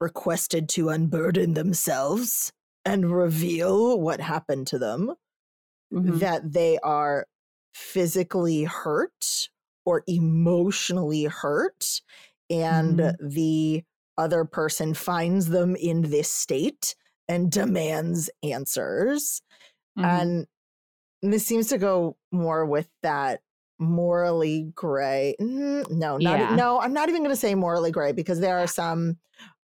[0.00, 2.52] requested to unburden themselves
[2.84, 5.14] and reveal what happened to them
[5.92, 6.18] Mhm.
[6.20, 7.26] that they are
[7.72, 9.48] physically hurt
[9.84, 12.00] or emotionally hurt
[12.50, 13.16] and Mhm.
[13.32, 13.84] the
[14.18, 16.94] other person finds them in this state
[17.28, 19.40] and demands answers
[19.98, 20.04] Mhm.
[20.04, 20.46] and
[21.22, 23.40] this seems to go more with that
[23.78, 26.54] morally gray Mm, no not Yeah.
[26.54, 29.18] no i'm not even going to say morally gray because there are some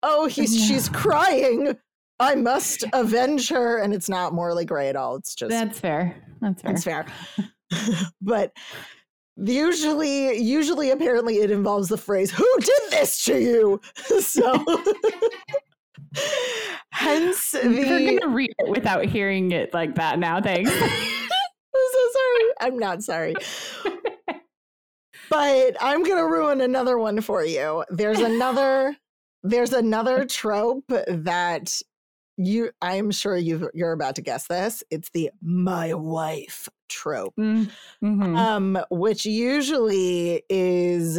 [0.03, 1.79] oh he's she's crying
[2.21, 6.17] i must avenge her and it's not morally gray at all it's just That's fair.
[6.43, 6.73] That's fair.
[6.73, 7.07] it's fair.
[8.23, 8.53] but
[9.37, 13.81] usually, usually, apparently, it involves the phrase, Who did this to you?
[14.20, 14.64] so,
[16.91, 20.41] hence the We're gonna read it without hearing it like that now.
[20.41, 20.70] Thanks.
[20.70, 22.51] I'm so sorry.
[22.61, 23.35] I'm not sorry.
[25.33, 27.85] But I'm going to ruin another one for you.
[27.89, 28.95] There's another.
[29.43, 31.75] There's another trope that
[32.47, 34.82] you I'm sure you you're about to guess this.
[34.90, 37.34] It's the my wife trope.
[37.36, 37.70] Mm,
[38.03, 38.36] mhm.
[38.36, 41.18] um which usually is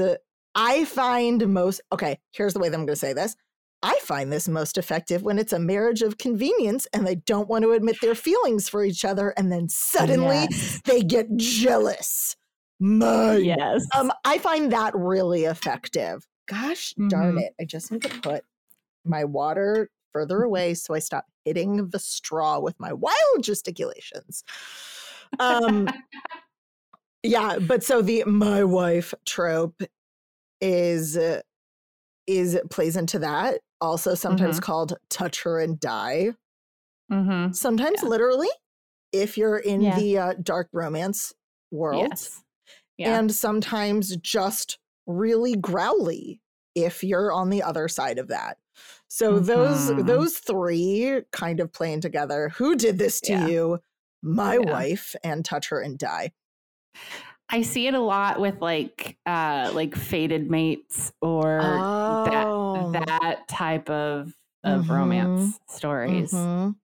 [0.53, 3.35] i find most okay here's the way that i'm going to say this
[3.81, 7.63] i find this most effective when it's a marriage of convenience and they don't want
[7.63, 10.79] to admit their feelings for each other and then suddenly Yes.
[10.85, 12.35] they get jealous
[12.79, 13.83] my yes.
[13.97, 17.41] um i find that really effective gosh darn Mhm.
[17.47, 18.43] it i just need to put
[19.03, 24.43] my water further away so i stop hitting the straw with my wild gesticulations
[25.39, 25.93] um
[27.23, 29.81] yeah but so the my wife trope
[30.61, 31.41] is uh,
[32.27, 36.31] is plays into that also sometimes called touch her and die
[37.09, 38.09] hmm sometimes Yeah.
[38.09, 38.49] literally
[39.11, 39.91] if you're in Yeah.
[39.91, 41.33] the uh, dark romance
[41.71, 42.43] world Yes.
[42.97, 43.19] Yeah.
[43.19, 46.41] and sometimes just really growly
[46.75, 48.57] if you're on the other side of that.
[49.13, 49.97] So those Mhm.
[49.97, 52.49] those three kind of playing together.
[52.49, 53.47] Who did this to Yeah.
[53.47, 53.79] you?
[54.23, 54.65] My Yeah.
[54.71, 56.33] wife and touch her and die.
[57.49, 62.23] I see it a lot with like uh like fated mates or Oh.
[62.23, 62.47] that
[62.93, 64.89] that type of of Mhm.
[64.89, 66.47] romance stories.
[66.47, 66.75] Mhm.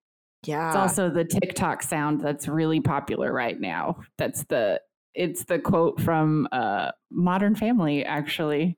[0.45, 0.67] Yeah.
[0.67, 4.01] It's also the TikTok sound that's really popular right now.
[4.17, 4.81] That's the
[5.15, 8.77] it's the quote from uh Modern Family actually.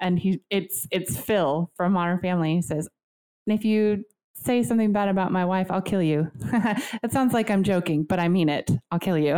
[0.00, 2.54] And he it's it's Phil from Modern Family.
[2.56, 2.88] He says,
[3.46, 6.30] "If you say something bad about my wife, I'll kill you."
[7.02, 8.70] it sounds like I'm joking, but I mean it.
[8.90, 9.36] I'll kill you.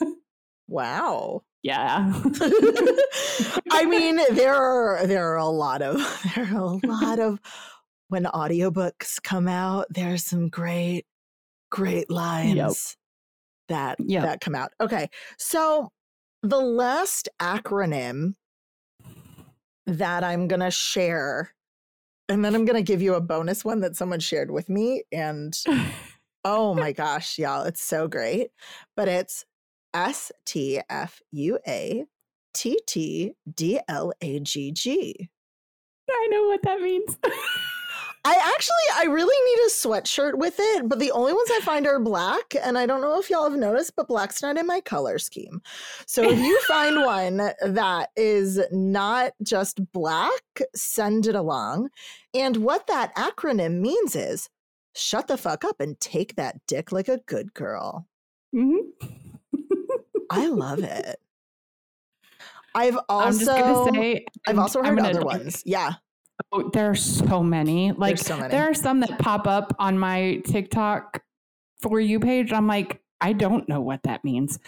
[0.68, 1.42] wow.
[1.62, 2.12] yeah.
[3.70, 5.96] I mean, there are there are a lot of
[6.34, 7.38] there are a lot of
[8.08, 11.06] when audiobooks come out, there's some great,
[11.70, 12.96] great lines
[13.68, 14.22] that Yep.
[14.24, 14.72] that come out.
[14.80, 15.08] Okay.
[15.38, 15.90] So
[16.42, 18.34] the last acronym
[19.86, 21.54] that I'm gonna share,
[22.28, 25.02] and then I'm gonna give you a bonus one that someone shared with me.
[25.12, 25.56] And
[26.44, 28.50] oh my gosh, y'all, it's so great.
[28.96, 29.44] But it's
[29.94, 32.04] S T F U A
[32.54, 35.28] T T D L A G G.
[36.10, 37.18] I know what that means.
[38.24, 38.76] I actually,
[39.08, 42.54] I really need a sweatshirt with it, but the only ones I find are black.
[42.62, 45.60] And I don't know if y'all have noticed, but black's not in my color scheme.
[46.06, 50.42] So if you find one that is not just black,
[50.74, 51.88] send it along.
[52.32, 54.48] And what that acronym means is
[54.94, 58.06] shut the fuck up and take that dick like a good girl.
[58.54, 58.78] Mhm.
[60.30, 61.18] I love it.
[62.74, 65.62] I've I'm just also, gonna say I've also heard other ones.
[65.66, 65.94] Yeah.
[66.50, 67.92] Oh, there are so many.
[67.92, 68.50] Like so many.
[68.50, 71.22] there are some that pop up on my TikTok
[71.80, 72.52] for you page.
[72.52, 74.58] I'm like, I don't know what that means.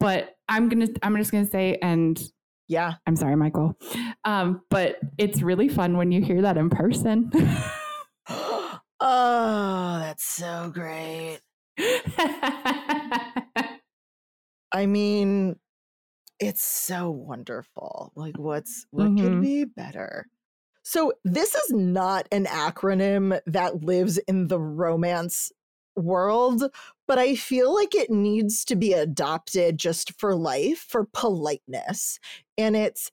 [0.00, 2.20] But I'm gonna I'm just gonna say, and
[2.68, 2.94] Yeah.
[3.06, 3.76] I'm sorry, Michael.
[4.24, 7.30] Um, but it's really fun when you hear that in person.
[8.28, 11.40] oh, that's so great.
[14.72, 15.56] I mean,
[16.40, 18.12] it's so wonderful.
[18.14, 19.40] Like, what's what could Mhm.
[19.42, 20.26] be better?
[20.88, 25.50] So, this is not an acronym that lives in the romance
[25.96, 26.62] world,
[27.08, 32.20] but I feel like it needs to be adopted just for life, for politeness.
[32.56, 33.10] And it's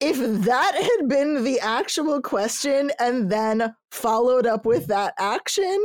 [0.00, 5.82] if that had been the actual question and then followed up with that action,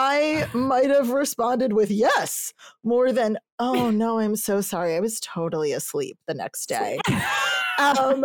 [0.00, 4.94] I might have responded with yes more than, oh no, I'm so sorry.
[4.94, 7.00] I was totally asleep the next day.
[7.80, 8.24] Um,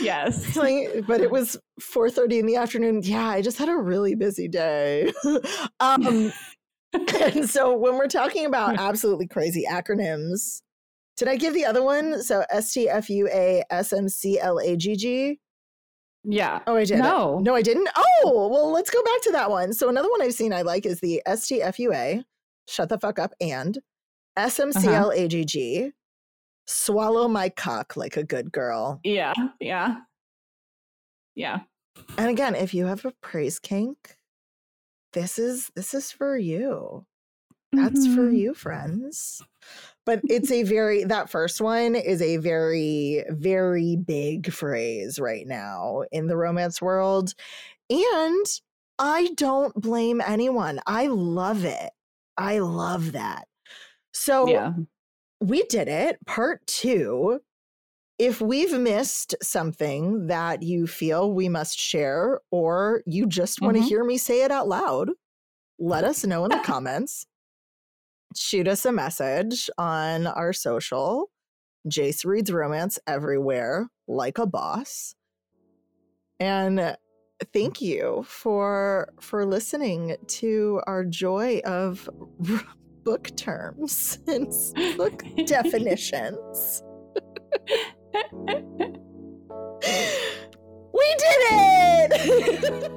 [0.00, 0.54] yes.
[1.06, 3.02] but it was 4.30 in the afternoon.
[3.04, 5.12] Yeah, I just had a really busy day.
[5.78, 6.32] um,
[6.94, 10.62] and so when we're talking about absolutely crazy acronyms,
[11.18, 12.22] did I give the other one?
[12.22, 12.72] So S
[16.24, 16.60] Yeah.
[16.66, 16.98] Oh, I did.
[16.98, 17.38] No.
[17.40, 17.88] No, I didn't.
[17.96, 19.72] Oh, well, let's go back to that one.
[19.72, 22.24] So another one I've seen I like is the S T F U A,
[22.68, 23.78] shut the fuck up, and
[24.36, 25.92] S M C L A G G,
[26.66, 29.00] swallow my cock like a good girl.
[29.02, 29.34] Yeah.
[29.60, 29.96] Yeah.
[31.34, 31.60] Yeah.
[32.16, 34.16] And again, if you have a praise kink,
[35.12, 37.04] this is this is for you.
[37.72, 38.36] That's for Mhm.
[38.38, 39.42] you, friends.
[40.04, 46.02] But it's a very that first one is a very very big phrase right now
[46.10, 47.34] in the romance world.
[47.90, 48.46] And
[48.98, 50.80] I don't blame anyone.
[50.86, 51.92] I love it.
[52.38, 53.48] I love that.
[54.12, 54.74] So Yeah.
[55.40, 56.18] we did it.
[56.26, 57.40] Part two.
[58.18, 63.82] If we've missed something that you feel we must share, or you just want to
[63.82, 63.88] Mhm.
[63.88, 65.10] hear me say it out loud,
[65.78, 67.26] let us know in the comments.
[68.36, 71.30] Shoot us a message on our social.
[71.88, 75.14] Jayce reads romance everywhere, like a boss.
[76.38, 76.96] And
[77.52, 82.08] thank you for for listening to our joy of
[83.04, 84.52] book terms and
[84.96, 86.82] book definitions.
[90.94, 92.90] We did it!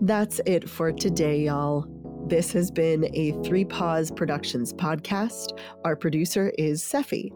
[0.00, 1.84] That's it for today, y'all.
[2.30, 5.58] This has been a Three Paws Productions podcast.
[5.84, 7.32] Our producer is Seffi.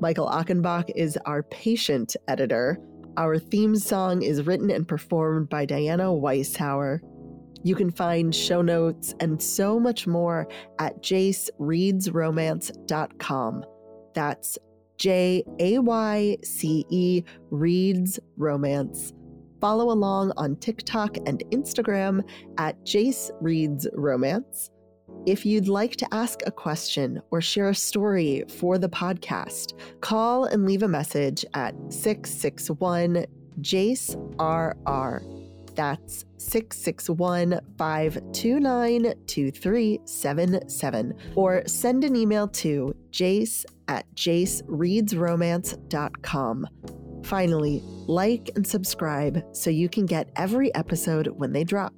[0.00, 2.78] Michael Achenbach is our patient editor.
[3.18, 7.00] Our theme song is written and performed by Diana Weishauer.
[7.62, 13.64] You can find show notes and so much more at jaycereadsromance.com.
[14.14, 14.58] That's
[14.96, 19.12] J A Y C E Reads Romance.
[19.60, 22.22] Follow along on TikTok and Instagram
[22.58, 24.70] at Jayce Reads Romance.
[25.26, 30.44] If you'd like to ask a question or share a story for the podcast, call
[30.44, 33.26] and leave a message at 661
[33.60, 35.22] Jayce RR.
[35.74, 41.14] That's 661 529 2377.
[41.36, 46.66] Or send an email to jayce at jaycereadsromance.com.
[47.22, 51.92] Finally, like and subscribe so you can get every episode when they drop.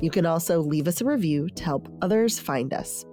[0.00, 3.04] You can also leave us a review to help others find us.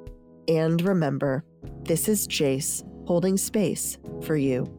[0.48, 1.44] And remember,
[1.84, 4.77] this is Jayce holding space for you.